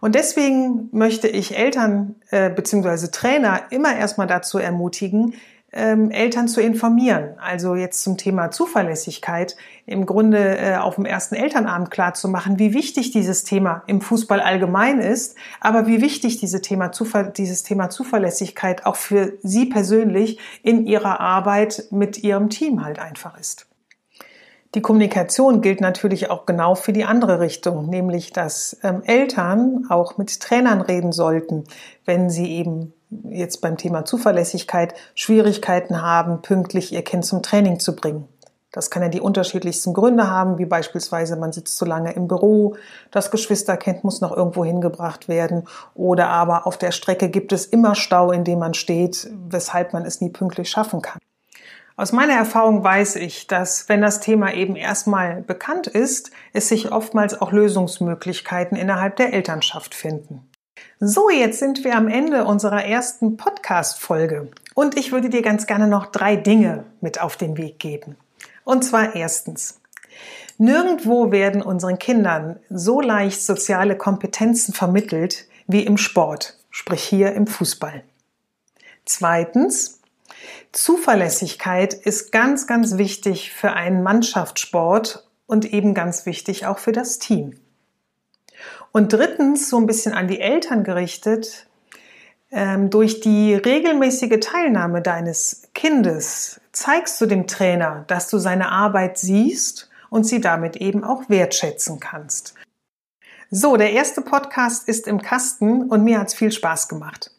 Und 0.01 0.13
deswegen 0.13 0.89
möchte 0.91 1.27
ich 1.27 1.57
Eltern 1.57 2.15
äh, 2.29 2.51
bzw. 2.51 3.07
Trainer 3.07 3.61
immer 3.71 3.95
erstmal 3.95 4.27
dazu 4.27 4.59
ermutigen, 4.59 5.35
ähm, 5.73 6.11
Eltern 6.11 6.47
zu 6.47 6.61
informieren. 6.61 7.35
Also 7.39 7.75
jetzt 7.75 8.03
zum 8.03 8.17
Thema 8.17 8.51
Zuverlässigkeit 8.51 9.55
im 9.85 10.05
Grunde 10.05 10.57
äh, 10.57 10.75
auf 10.75 10.95
dem 10.95 11.05
ersten 11.05 11.35
Elternabend 11.35 11.91
klar 11.91 12.13
zu 12.13 12.27
machen, 12.27 12.59
wie 12.59 12.73
wichtig 12.73 13.11
dieses 13.11 13.43
Thema 13.43 13.83
im 13.87 14.01
Fußball 14.01 14.41
allgemein 14.41 14.99
ist, 14.99 15.35
aber 15.59 15.87
wie 15.87 16.01
wichtig 16.01 16.39
diese 16.39 16.61
Thema 16.61 16.91
Zuver 16.91 17.23
dieses 17.23 17.63
Thema 17.63 17.89
Zuverlässigkeit 17.89 18.85
auch 18.85 18.95
für 18.97 19.33
Sie 19.41 19.65
persönlich 19.65 20.39
in 20.63 20.85
Ihrer 20.85 21.19
Arbeit 21.19 21.85
mit 21.91 22.21
Ihrem 22.23 22.49
Team 22.49 22.83
halt 22.83 22.99
einfach 22.99 23.39
ist. 23.39 23.67
Die 24.73 24.81
Kommunikation 24.81 25.61
gilt 25.61 25.81
natürlich 25.81 26.29
auch 26.29 26.45
genau 26.45 26.75
für 26.75 26.93
die 26.93 27.03
andere 27.03 27.41
Richtung, 27.41 27.89
nämlich 27.89 28.31
dass 28.31 28.77
ähm, 28.83 29.03
Eltern 29.03 29.85
auch 29.89 30.17
mit 30.17 30.39
Trainern 30.39 30.79
reden 30.79 31.11
sollten, 31.11 31.65
wenn 32.05 32.29
sie 32.29 32.53
eben 32.53 32.93
jetzt 33.29 33.61
beim 33.61 33.77
Thema 33.77 34.05
Zuverlässigkeit 34.05 34.93
Schwierigkeiten 35.15 36.01
haben, 36.01 36.41
pünktlich 36.41 36.93
ihr 36.93 37.03
Kind 37.03 37.25
zum 37.25 37.43
Training 37.43 37.79
zu 37.79 37.95
bringen. 37.95 38.27
Das 38.71 38.89
kann 38.89 39.03
ja 39.03 39.09
die 39.09 39.19
unterschiedlichsten 39.19 39.93
Gründe 39.93 40.29
haben, 40.29 40.57
wie 40.57 40.65
beispielsweise 40.65 41.35
man 41.35 41.51
sitzt 41.51 41.77
zu 41.77 41.83
lange 41.83 42.13
im 42.13 42.29
Büro, 42.29 42.75
das 43.11 43.29
Geschwisterkind 43.29 44.05
muss 44.05 44.21
noch 44.21 44.35
irgendwo 44.35 44.63
hingebracht 44.63 45.27
werden 45.27 45.67
oder 45.93 46.29
aber 46.29 46.65
auf 46.65 46.77
der 46.77 46.91
Strecke 46.91 47.29
gibt 47.29 47.51
es 47.51 47.65
immer 47.65 47.95
Stau, 47.95 48.31
in 48.31 48.45
dem 48.45 48.59
man 48.59 48.73
steht, 48.73 49.29
weshalb 49.49 49.91
man 49.91 50.05
es 50.05 50.21
nie 50.21 50.29
pünktlich 50.29 50.69
schaffen 50.69 51.01
kann. 51.01 51.19
Aus 51.97 52.13
meiner 52.13 52.33
Erfahrung 52.33 52.81
weiß 52.81 53.17
ich, 53.17 53.47
dass 53.47 53.89
wenn 53.89 54.01
das 54.01 54.21
Thema 54.21 54.53
eben 54.53 54.77
erstmal 54.77 55.41
bekannt 55.41 55.87
ist, 55.87 56.31
es 56.53 56.69
sich 56.69 56.91
oftmals 56.91 57.39
auch 57.39 57.51
Lösungsmöglichkeiten 57.51 58.77
innerhalb 58.77 59.17
der 59.17 59.33
Elternschaft 59.33 59.93
finden. 59.93 60.49
So, 60.99 61.29
jetzt 61.29 61.59
sind 61.59 61.83
wir 61.83 61.95
am 61.95 62.07
Ende 62.07 62.45
unserer 62.45 62.85
ersten 62.85 63.37
Podcast-Folge 63.37 64.49
und 64.75 64.97
ich 64.97 65.11
würde 65.11 65.29
dir 65.29 65.41
ganz 65.41 65.65
gerne 65.65 65.87
noch 65.87 66.07
drei 66.07 66.35
Dinge 66.35 66.85
mit 67.01 67.19
auf 67.19 67.37
den 67.37 67.57
Weg 67.57 67.79
geben. 67.79 68.15
Und 68.63 68.83
zwar 68.83 69.15
erstens. 69.15 69.79
Nirgendwo 70.57 71.31
werden 71.31 71.63
unseren 71.63 71.97
Kindern 71.97 72.59
so 72.69 73.01
leicht 73.01 73.41
soziale 73.41 73.97
Kompetenzen 73.97 74.73
vermittelt 74.73 75.47
wie 75.65 75.83
im 75.83 75.97
Sport, 75.97 76.59
sprich 76.69 77.03
hier 77.03 77.33
im 77.33 77.47
Fußball. 77.47 78.03
Zweitens, 79.05 80.01
Zuverlässigkeit 80.71 81.93
ist 81.93 82.31
ganz, 82.31 82.67
ganz 82.67 82.97
wichtig 82.97 83.51
für 83.51 83.73
einen 83.73 84.03
Mannschaftssport 84.03 85.27
und 85.47 85.65
eben 85.73 85.93
ganz 85.93 86.25
wichtig 86.25 86.65
auch 86.65 86.77
für 86.77 86.91
das 86.91 87.19
Team. 87.19 87.55
Und 88.91 89.13
drittens, 89.13 89.69
so 89.69 89.77
ein 89.77 89.85
bisschen 89.85 90.13
an 90.13 90.27
die 90.27 90.41
Eltern 90.41 90.83
gerichtet, 90.83 91.67
ähm, 92.51 92.89
durch 92.89 93.21
die 93.21 93.53
regelmäßige 93.53 94.39
Teilnahme 94.41 95.01
deines 95.01 95.69
Kindes 95.73 96.59
zeigst 96.73 97.21
du 97.21 97.25
dem 97.25 97.47
Trainer, 97.47 98.03
dass 98.07 98.27
du 98.27 98.37
seine 98.37 98.71
Arbeit 98.71 99.17
siehst 99.17 99.89
und 100.09 100.25
sie 100.25 100.41
damit 100.41 100.75
eben 100.75 101.03
auch 101.03 101.29
wertschätzen 101.29 101.99
kannst. 101.99 102.53
So, 103.49 103.77
der 103.77 103.91
erste 103.91 104.21
Podcast 104.21 104.87
ist 104.87 105.07
im 105.07 105.21
Kasten 105.21 105.89
und 105.89 106.03
mir 106.03 106.19
hat's 106.19 106.33
viel 106.33 106.51
Spaß 106.51 106.89
gemacht. 106.89 107.31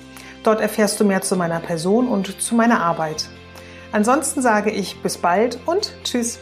Dort 0.44 0.62
erfährst 0.62 1.00
du 1.00 1.06
mehr 1.06 1.22
zu 1.22 1.36
meiner 1.36 1.60
Person 1.60 2.08
und 2.08 2.42
zu 2.42 2.56
meiner 2.56 2.82
Arbeit. 2.82 3.30
Ansonsten 3.92 4.42
sage 4.42 4.72
ich 4.72 5.02
bis 5.02 5.18
bald 5.18 5.60
und 5.66 5.94
tschüss. 6.04 6.40